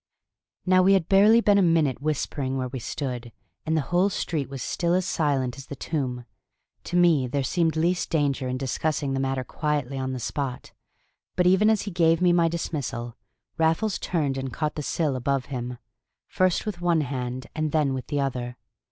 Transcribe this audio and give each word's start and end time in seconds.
'"Now 0.65 0.81
we 0.81 0.93
had 0.93 1.07
barely 1.07 1.41
been 1.41 1.59
a 1.59 1.61
minute 1.61 2.01
whispering 2.01 2.57
where 2.57 2.69
we 2.69 2.79
stood, 2.79 3.31
and 3.67 3.77
the 3.77 3.81
whole 3.91 4.09
street 4.09 4.49
was 4.49 4.63
still 4.63 4.95
as 4.95 5.05
silent 5.05 5.59
as 5.59 5.67
the 5.67 5.75
tomb. 5.75 6.25
To 6.85 6.95
me 6.95 7.27
there 7.27 7.43
seemed 7.43 7.75
least 7.75 8.09
danger 8.09 8.47
in 8.47 8.57
discussing 8.57 9.13
the 9.13 9.19
matter 9.19 9.43
quietly 9.43 9.99
on 9.99 10.13
the 10.13 10.19
spot. 10.19 10.71
But 11.35 11.45
even 11.45 11.69
as 11.69 11.83
he 11.83 11.91
gave 11.91 12.19
me 12.19 12.33
my 12.33 12.47
dismissal 12.47 13.15
Raffles 13.59 13.99
turned 13.99 14.39
and 14.39 14.51
caught 14.51 14.73
the 14.73 14.81
sill 14.81 15.15
above 15.15 15.45
him, 15.53 15.77
first 16.25 16.65
with 16.65 16.81
one 16.81 17.01
hand 17.01 17.45
and 17.53 17.71
then 17.71 17.93
with 17.93 18.07
the 18.07 18.21
other. 18.21 18.57